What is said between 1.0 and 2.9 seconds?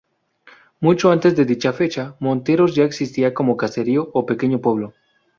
antes de dicha fecha, Monteros ya